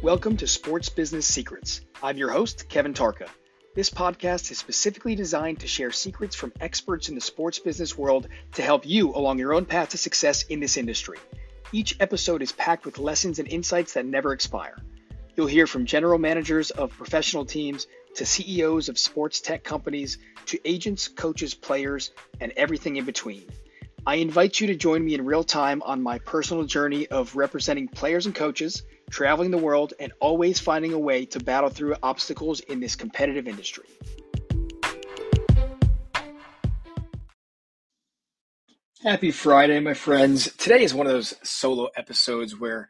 [0.00, 1.80] Welcome to Sports Business Secrets.
[2.00, 3.28] I'm your host, Kevin Tarca.
[3.74, 8.28] This podcast is specifically designed to share secrets from experts in the sports business world
[8.52, 11.18] to help you along your own path to success in this industry.
[11.72, 14.76] Each episode is packed with lessons and insights that never expire.
[15.34, 20.60] You'll hear from general managers of professional teams to CEOs of sports tech companies to
[20.64, 23.46] agents, coaches, players, and everything in between.
[24.08, 27.88] I invite you to join me in real time on my personal journey of representing
[27.88, 32.60] players and coaches, traveling the world, and always finding a way to battle through obstacles
[32.60, 33.84] in this competitive industry.
[39.02, 40.56] Happy Friday, my friends.
[40.56, 42.88] Today is one of those solo episodes where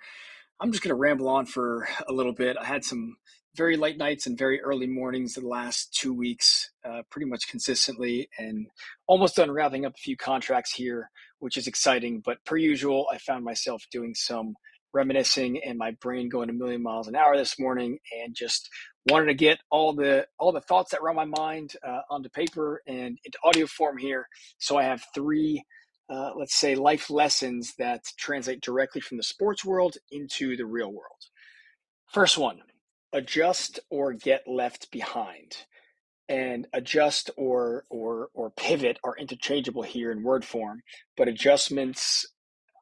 [0.60, 2.56] I'm just going to ramble on for a little bit.
[2.56, 3.16] I had some
[3.56, 8.28] very late nights and very early mornings the last two weeks, uh, pretty much consistently,
[8.38, 8.66] and
[9.06, 12.22] almost done wrapping up a few contracts here, which is exciting.
[12.24, 14.54] But per usual, I found myself doing some
[14.92, 18.68] reminiscing and my brain going a million miles an hour this morning, and just
[19.08, 22.28] wanted to get all the all the thoughts that were on my mind uh, onto
[22.30, 24.26] paper and into audio form here.
[24.58, 25.62] So I have three
[26.10, 30.88] uh, let's say, life lessons that translate directly from the sports world into the real
[30.88, 31.28] world.
[32.12, 32.60] First one
[33.12, 35.56] adjust or get left behind.
[36.28, 40.82] And adjust or or or pivot are interchangeable here in word form,
[41.16, 42.26] but adjustments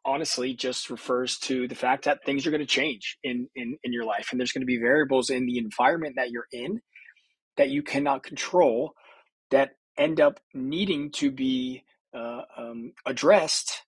[0.05, 3.93] honestly just refers to the fact that things are going to change in, in in
[3.93, 6.81] your life and there's going to be variables in the environment that you're in
[7.57, 8.93] that you cannot control
[9.51, 13.83] that end up needing to be uh, um, addressed.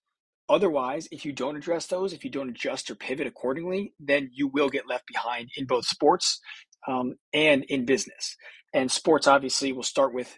[0.47, 4.47] Otherwise, if you don't address those, if you don't adjust or pivot accordingly, then you
[4.47, 6.39] will get left behind in both sports
[6.87, 8.35] um, and in business.
[8.73, 10.37] And sports obviously will start with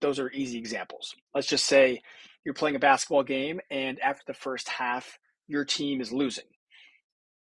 [0.00, 1.14] those are easy examples.
[1.34, 2.02] Let's just say
[2.44, 6.44] you're playing a basketball game, and after the first half, your team is losing.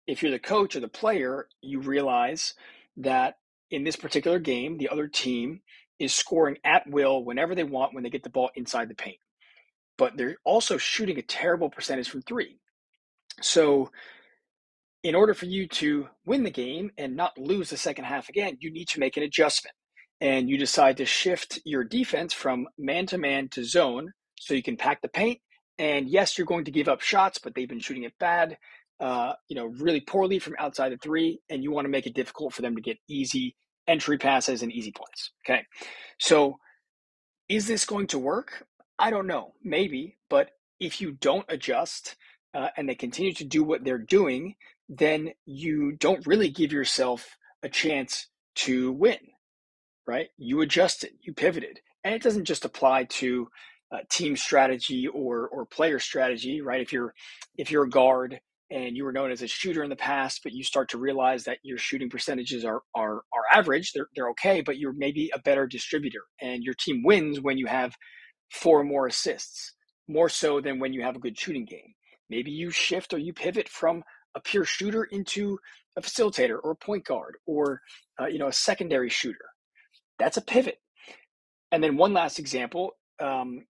[0.07, 2.55] If you're the coach or the player, you realize
[2.97, 3.35] that
[3.71, 5.61] in this particular game, the other team
[5.99, 9.19] is scoring at will whenever they want when they get the ball inside the paint
[9.98, 12.58] but they're also shooting a terrible percentage from three.
[13.42, 13.91] So,
[15.03, 18.57] in order for you to win the game and not lose the second half again,
[18.61, 19.75] you need to make an adjustment.
[20.20, 24.63] And you decide to shift your defense from man to man to zone so you
[24.63, 25.39] can pack the paint.
[25.79, 28.58] And yes, you're going to give up shots, but they've been shooting it bad,
[28.98, 31.41] uh, you know, really poorly from outside the three.
[31.48, 33.55] And you want to make it difficult for them to get easy
[33.87, 35.31] entry passes and easy points.
[35.47, 35.63] Okay.
[36.19, 36.58] So,
[37.48, 38.67] is this going to work?
[38.98, 40.51] I don't know, maybe, but
[40.81, 42.17] if you don't adjust
[42.53, 44.55] uh, and they continue to do what they're doing,
[44.89, 49.19] then you don't really give yourself a chance to win,
[50.07, 50.29] right?
[50.39, 53.49] You adjusted, you pivoted, and it doesn't just apply to
[53.93, 56.81] uh, team strategy or or player strategy, right?
[56.81, 57.15] If you're
[57.57, 58.41] if you're a guard
[58.71, 61.45] and you were known as a shooter in the past, but you start to realize
[61.45, 65.41] that your shooting percentages are are are average, they're they're okay, but you're maybe a
[65.41, 67.95] better distributor, and your team wins when you have
[68.51, 69.75] four more assists,
[70.09, 71.95] more so than when you have a good shooting game.
[72.31, 74.03] Maybe you shift or you pivot from
[74.39, 75.59] a pure shooter into
[75.97, 77.81] a facilitator or a point guard or
[78.21, 79.47] uh, you know a secondary shooter.
[80.19, 80.79] That's a pivot.
[81.71, 82.93] And then one last example.
[83.21, 83.67] Um,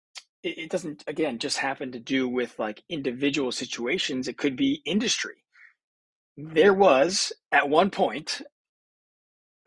[0.44, 4.28] it, it doesn't again just happen to do with like individual situations.
[4.28, 5.36] It could be industry.
[6.36, 8.42] There was at one point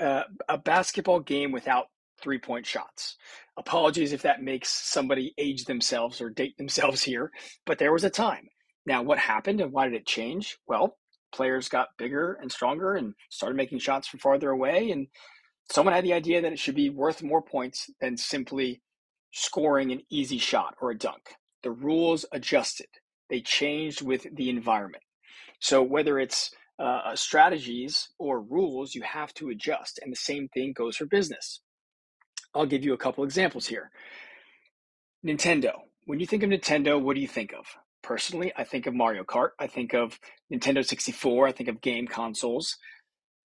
[0.00, 1.86] uh, a basketball game without
[2.20, 3.16] three point shots.
[3.56, 7.30] Apologies if that makes somebody age themselves or date themselves here,
[7.66, 8.48] but there was a time.
[8.88, 10.56] Now, what happened and why did it change?
[10.66, 10.96] Well,
[11.30, 14.90] players got bigger and stronger and started making shots from farther away.
[14.90, 15.08] And
[15.70, 18.80] someone had the idea that it should be worth more points than simply
[19.30, 21.34] scoring an easy shot or a dunk.
[21.62, 22.86] The rules adjusted,
[23.28, 25.02] they changed with the environment.
[25.60, 30.00] So, whether it's uh, strategies or rules, you have to adjust.
[30.02, 31.60] And the same thing goes for business.
[32.54, 33.90] I'll give you a couple examples here.
[35.22, 35.72] Nintendo.
[36.06, 37.66] When you think of Nintendo, what do you think of?
[38.02, 39.50] Personally, I think of Mario Kart.
[39.58, 40.18] I think of
[40.52, 41.48] Nintendo 64.
[41.48, 42.76] I think of game consoles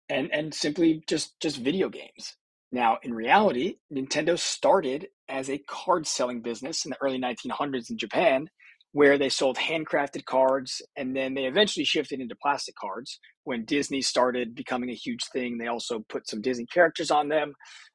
[0.09, 2.37] and, and simply just, just video games.
[2.73, 7.99] Now, in reality, Nintendo started as a card selling business in the early 1900s in
[7.99, 8.49] Japan,
[8.93, 13.19] where they sold handcrafted cards and then they eventually shifted into plastic cards.
[13.45, 17.55] When Disney started becoming a huge thing, they also put some Disney characters on them.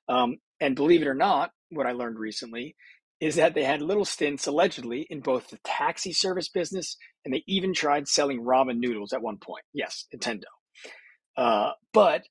[0.10, 2.76] Um, and believe it or not, what I learned recently
[3.22, 7.44] is that they had little stints allegedly in both the taxi service business and they
[7.48, 9.64] even tried selling ramen noodles at one point.
[9.74, 10.44] Yes, Nintendo.
[11.38, 12.24] Uh, but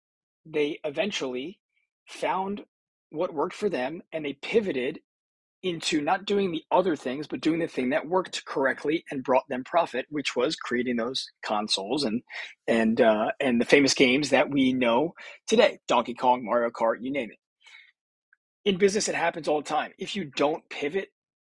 [0.47, 1.61] they eventually
[2.09, 2.63] found
[3.11, 5.01] what worked for them and they pivoted
[5.63, 9.45] into not doing the other things, but doing the thing that worked correctly and brought
[9.51, 12.23] them profit, which was creating those consoles and
[12.69, 15.15] and uh, and the famous games that we know
[15.49, 17.44] today: Donkey Kong, Mario Kart, you name it.
[18.65, 19.93] In business, it happens all the time.
[19.99, 21.09] If you don't pivot,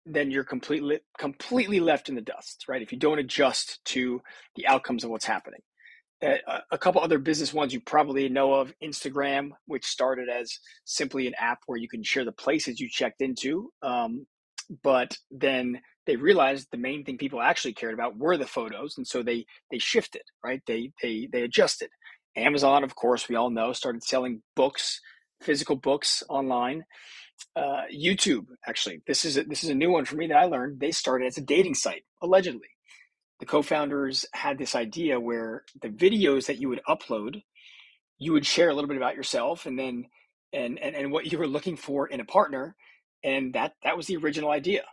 [0.05, 2.81] then you're completely completely left in the dust, right?
[2.81, 4.21] If you don't adjust to
[4.55, 5.59] the outcomes of what's happening.
[6.71, 11.35] A couple other business ones you probably know of Instagram, which started as simply an
[11.37, 13.69] app where you can share the places you checked into.
[13.83, 14.25] Um,
[14.83, 18.95] but then they realized the main thing people actually cared about were the photos.
[18.97, 20.61] And so they, they shifted, right?
[20.65, 21.89] They, they, they adjusted.
[22.35, 24.99] Amazon, of course, we all know, started selling books,
[25.41, 26.85] physical books online.
[27.55, 30.45] Uh, YouTube, actually, this is a, this is a new one for me that I
[30.45, 30.79] learned.
[30.79, 32.69] They started as a dating site, allegedly
[33.39, 37.41] the co-founders had this idea where the videos that you would upload
[38.19, 40.05] you would share a little bit about yourself and then
[40.53, 42.75] and and, and what you were looking for in a partner
[43.23, 44.83] and that that was the original idea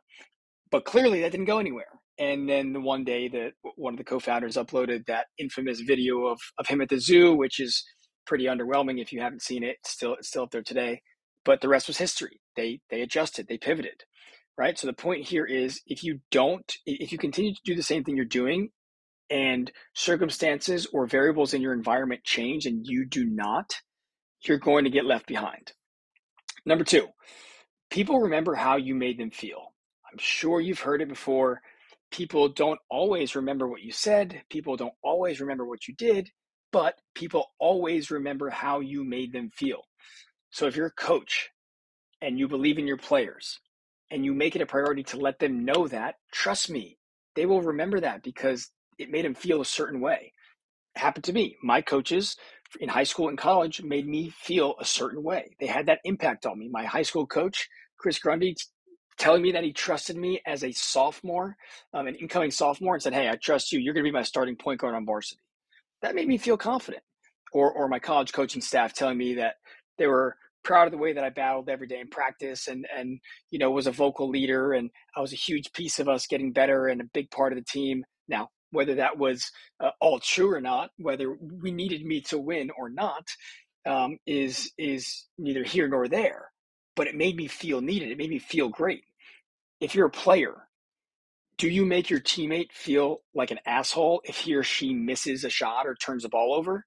[0.70, 1.86] but clearly that didn't go anywhere
[2.18, 6.38] and then the one day that one of the co-founders uploaded that infamous video of,
[6.58, 7.82] of him at the zoo which is
[8.26, 11.02] pretty underwhelming if you haven't seen it still it's still up there today
[11.44, 14.04] but the rest was history they they adjusted they pivoted
[14.56, 14.78] right?
[14.78, 18.04] So the point here is if you don't, if you continue to do the same
[18.04, 18.70] thing you're doing
[19.30, 23.74] and circumstances or variables in your environment change and you do not,
[24.42, 25.72] you're going to get left behind.
[26.66, 27.08] Number two,
[27.90, 29.72] people remember how you made them feel.
[30.10, 31.60] I'm sure you've heard it before.
[32.10, 36.30] People don't always remember what you said, people don't always remember what you did,
[36.74, 39.84] but people always remember how you made them feel.
[40.50, 41.50] So if you're a coach
[42.20, 43.60] and you believe in your players
[44.10, 46.98] and you make it a priority to let them know that, trust me,
[47.36, 50.32] they will remember that because it made them feel a certain way.
[50.96, 51.56] It happened to me.
[51.62, 52.36] My coaches
[52.80, 55.54] in high school and college made me feel a certain way.
[55.60, 56.68] They had that impact on me.
[56.68, 57.68] My high school coach,
[57.98, 58.56] Chris Grundy,
[59.16, 61.56] telling me that he trusted me as a sophomore,
[61.92, 63.78] um, an incoming sophomore, and said, Hey, I trust you.
[63.78, 65.40] You're going to be my starting point guard on varsity.
[66.04, 67.02] That made me feel confident.
[67.54, 69.54] Or, or my college coaching staff telling me that
[69.96, 73.20] they were proud of the way that I battled every day in practice and and
[73.50, 76.52] you know was a vocal leader and I was a huge piece of us getting
[76.52, 78.04] better and a big part of the team.
[78.28, 82.70] Now, whether that was uh, all true or not, whether we needed me to win
[82.76, 83.26] or not,
[83.86, 86.50] um, is is neither here nor there.
[86.96, 88.10] But it made me feel needed.
[88.10, 89.04] It made me feel great.
[89.80, 90.68] If you're a player,
[91.58, 95.50] do you make your teammate feel like an asshole if he or she misses a
[95.50, 96.84] shot or turns the ball over?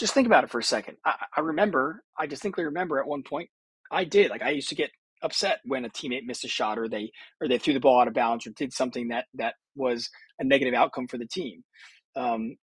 [0.00, 0.96] just think about it for a second.
[1.04, 3.50] I, I remember, I distinctly remember at one point,
[3.92, 4.90] I did like I used to get
[5.22, 8.08] upset when a teammate missed a shot or they or they threw the ball out
[8.08, 10.08] of bounds or did something that that was
[10.38, 11.62] a negative outcome for the team.
[12.16, 12.56] Um,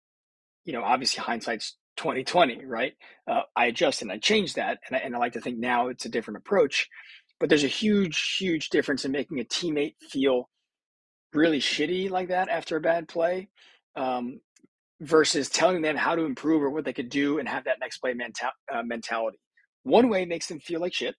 [0.64, 2.94] you know, obviously hindsight's twenty twenty, right?
[3.30, 5.88] Uh, I adjust and I changed that, and I, and I like to think now
[5.88, 6.88] it's a different approach.
[7.38, 10.48] But there's a huge, huge difference in making a teammate feel
[11.36, 13.48] really shitty like that after a bad play
[13.96, 14.40] um,
[15.00, 17.98] versus telling them how to improve or what they could do and have that next
[17.98, 19.38] play mental, uh, mentality.
[19.84, 21.14] One way makes them feel like shit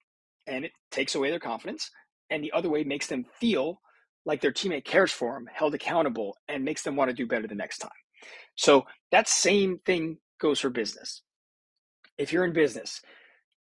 [0.47, 1.91] and it takes away their confidence.
[2.29, 3.81] And the other way makes them feel
[4.25, 7.47] like their teammate cares for them, held accountable, and makes them want to do better
[7.47, 7.91] the next time.
[8.55, 11.21] So that same thing goes for business.
[12.17, 13.01] If you're in business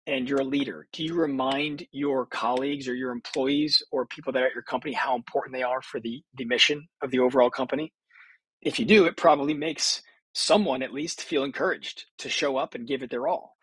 [0.06, 4.42] and you're a leader, do you remind your colleagues or your employees or people that
[4.42, 7.50] are at your company how important they are for the, the mission of the overall
[7.50, 7.92] company?
[8.62, 10.02] if you do, it probably makes
[10.34, 13.56] someone at least feel encouraged to show up and give it their all.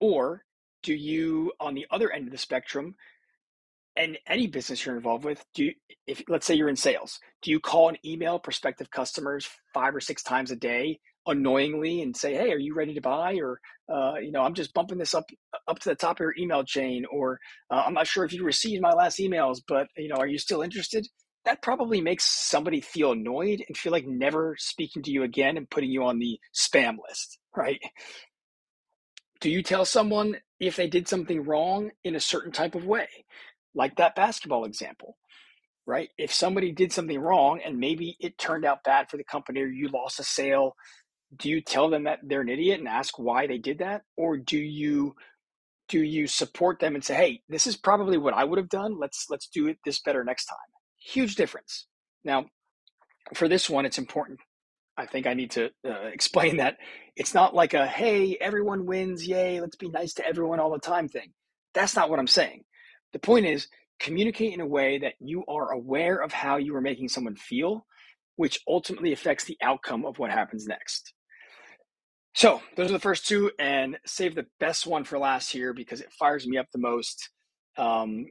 [0.00, 0.44] Or
[0.82, 2.96] do you, on the other end of the spectrum,
[3.96, 5.72] and any business you're involved with, do you,
[6.06, 10.00] if let's say you're in sales, do you call and email prospective customers five or
[10.00, 13.58] six times a day annoyingly and say, "Hey, are you ready to buy?" Or,
[13.88, 15.24] uh, you know, I'm just bumping this up
[15.68, 17.38] up to the top of your email chain, or
[17.70, 20.38] uh, I'm not sure if you received my last emails, but you know, are you
[20.38, 21.06] still interested?
[21.46, 25.70] that probably makes somebody feel annoyed and feel like never speaking to you again and
[25.70, 27.80] putting you on the spam list, right?
[29.40, 33.06] Do you tell someone if they did something wrong in a certain type of way?
[33.76, 35.16] Like that basketball example,
[35.86, 36.08] right?
[36.18, 39.66] If somebody did something wrong and maybe it turned out bad for the company or
[39.66, 40.74] you lost a sale,
[41.36, 44.02] do you tell them that they're an idiot and ask why they did that?
[44.16, 45.14] Or do you
[45.88, 48.98] do you support them and say, "Hey, this is probably what I would have done.
[48.98, 50.58] Let's let's do it this better next time."
[50.98, 51.86] Huge difference.
[52.24, 52.46] Now,
[53.34, 54.40] for this one, it's important.
[54.96, 56.78] I think I need to uh, explain that
[57.16, 60.78] it's not like a, hey, everyone wins, yay, let's be nice to everyone all the
[60.78, 61.32] time thing.
[61.74, 62.64] That's not what I'm saying.
[63.12, 66.80] The point is, communicate in a way that you are aware of how you are
[66.80, 67.86] making someone feel,
[68.36, 71.12] which ultimately affects the outcome of what happens next.
[72.36, 76.02] So, those are the first two, and save the best one for last here because
[76.02, 77.30] it fires me up the most.
[77.78, 78.26] Um,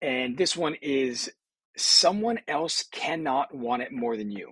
[0.00, 1.30] And this one is
[1.76, 4.48] someone else cannot want it more than you.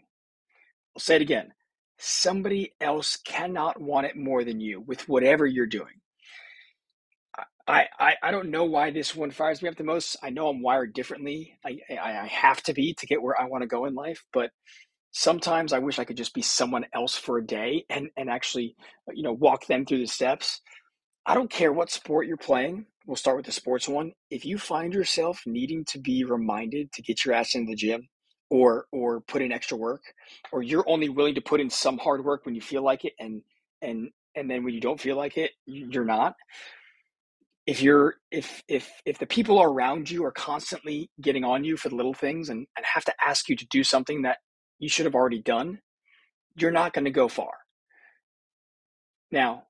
[0.96, 1.52] I'll say it again.
[1.98, 6.00] Somebody else cannot want it more than you with whatever you're doing.
[7.68, 10.16] I, I, I don't know why this one fires me up the most.
[10.22, 11.58] I know I'm wired differently.
[11.64, 14.24] I, I, I have to be to get where I want to go in life,
[14.32, 14.50] but
[15.16, 18.76] sometimes I wish I could just be someone else for a day and, and actually,
[19.08, 20.60] uh, you know, walk them through the steps.
[21.24, 22.84] I don't care what sport you're playing.
[23.06, 24.12] We'll start with the sports one.
[24.30, 28.06] If you find yourself needing to be reminded to get your ass into the gym
[28.50, 30.02] or or put in extra work,
[30.52, 33.14] or you're only willing to put in some hard work when you feel like it
[33.18, 33.40] and
[33.80, 36.34] and and then when you don't feel like it, you're not
[37.66, 41.88] if you're if if if the people around you are constantly getting on you for
[41.88, 44.38] the little things and, and have to ask you to do something that
[44.78, 45.80] you should have already done
[46.58, 47.52] you're not going to go far.
[49.30, 49.64] Now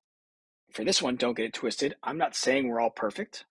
[0.72, 3.44] for this one don't get it twisted i'm not saying we're all perfect.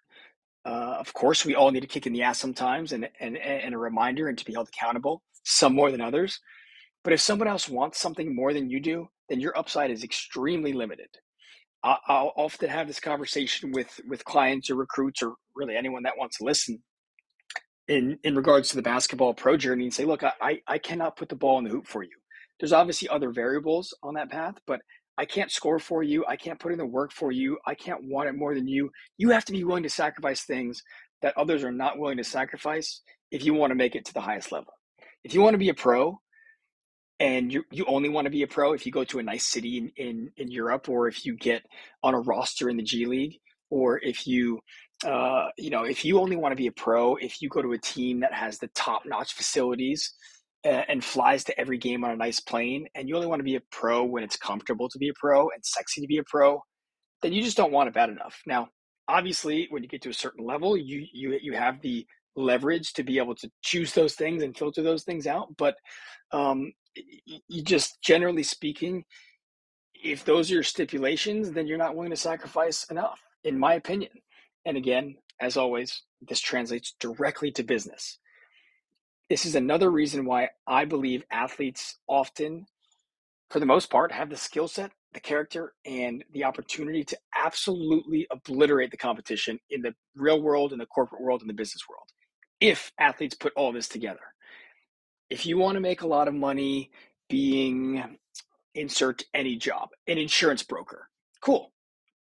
[0.66, 3.76] Uh, of course we all need a kick in the ass sometimes and, and and
[3.76, 6.40] a reminder and to be held accountable some more than others.
[7.04, 10.74] But if someone else wants something more than you do then your upside is extremely
[10.74, 11.10] limited.
[11.84, 16.38] I'll often have this conversation with with clients or recruits or really anyone that wants
[16.38, 16.82] to listen
[17.88, 21.30] in in regards to the basketball pro journey and say, look, I I cannot put
[21.30, 22.10] the ball in the hoop for you.
[22.60, 24.82] There's obviously other variables on that path, but
[25.18, 26.26] I can't score for you.
[26.28, 27.58] I can't put in the work for you.
[27.66, 28.92] I can't want it more than you.
[29.18, 30.82] You have to be willing to sacrifice things
[31.22, 33.02] that others are not willing to sacrifice
[33.32, 34.74] if you want to make it to the highest level.
[35.24, 36.20] If you want to be a pro,
[37.20, 39.46] and you you only want to be a pro if you go to a nice
[39.46, 41.64] city in, in, in Europe or if you get
[42.04, 43.40] on a roster in the G League
[43.70, 44.60] or if you
[45.04, 47.74] uh, you know if you only want to be a pro if you go to
[47.74, 50.14] a team that has the top notch facilities
[50.66, 53.44] uh, and flies to every game on a nice plane and you only want to
[53.44, 56.24] be a pro when it's comfortable to be a pro and sexy to be a
[56.24, 56.62] pro
[57.22, 58.68] then you just don't want it bad enough now
[59.08, 62.06] obviously when you get to a certain level you you you have the
[62.38, 65.76] leverage to be able to choose those things and filter those things out but
[66.32, 66.72] um,
[67.48, 69.04] you just generally speaking,
[69.94, 74.12] if those are your stipulations, then you're not willing to sacrifice enough, in my opinion.
[74.66, 78.20] And again, as always, this translates directly to business.
[79.30, 82.66] This is another reason why I believe athletes often,
[83.50, 88.28] for the most part, have the skill set, the character, and the opportunity to absolutely
[88.32, 92.08] obliterate the competition in the real world, in the corporate world, in the business world.
[92.62, 94.22] If athletes put all this together
[95.30, 96.92] if you want to make a lot of money
[97.30, 98.18] being
[98.76, 101.10] insert any job, an insurance broker,
[101.42, 101.72] cool.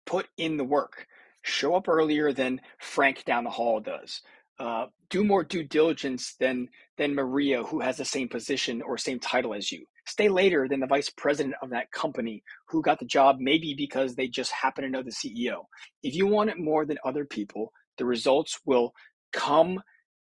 [0.06, 1.06] Put in the work.
[1.44, 4.22] Show up earlier than Frank down the hall does.
[4.60, 9.20] Uh, do more due diligence than than Maria, who has the same position or same
[9.20, 9.86] title as you.
[10.06, 14.16] Stay later than the vice president of that company who got the job, maybe because
[14.16, 15.64] they just happen to know the CEO.
[16.04, 18.94] If you want it more than other people, the results will
[19.32, 19.82] come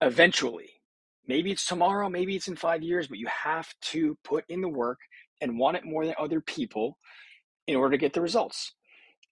[0.01, 0.71] eventually
[1.27, 4.69] Maybe it's tomorrow, maybe it's in five years, but you have to put in the
[4.69, 4.99] work
[5.41, 6.99] and want it more than other people
[7.67, 8.73] in order to get the results.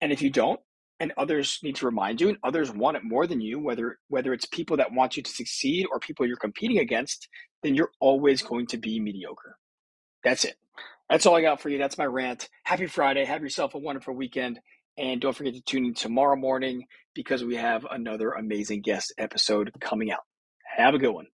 [0.01, 0.59] And if you don't,
[0.99, 4.33] and others need to remind you, and others want it more than you, whether whether
[4.33, 7.27] it's people that want you to succeed or people you're competing against,
[7.63, 9.57] then you're always going to be mediocre.
[10.23, 10.55] That's it.
[11.09, 11.77] That's all I got for you.
[11.77, 12.49] That's my rant.
[12.63, 13.25] Happy Friday.
[13.25, 14.59] Have yourself a wonderful weekend.
[14.97, 19.71] And don't forget to tune in tomorrow morning because we have another amazing guest episode
[19.81, 20.23] coming out.
[20.77, 21.27] Have a good one.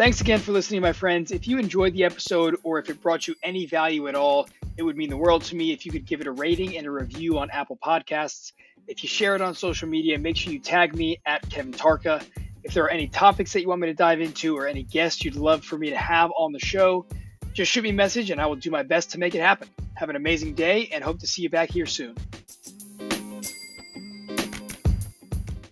[0.00, 1.30] Thanks again for listening, my friends.
[1.30, 4.82] If you enjoyed the episode or if it brought you any value at all, it
[4.82, 6.90] would mean the world to me if you could give it a rating and a
[6.90, 8.52] review on Apple Podcasts.
[8.88, 12.24] If you share it on social media, make sure you tag me at Kevin Tarca.
[12.64, 15.22] If there are any topics that you want me to dive into or any guests
[15.22, 17.04] you'd love for me to have on the show,
[17.52, 19.68] just shoot me a message and I will do my best to make it happen.
[19.96, 22.16] Have an amazing day and hope to see you back here soon.